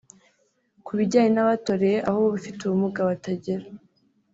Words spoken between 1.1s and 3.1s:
n’abatoreye aho abafite ubumuga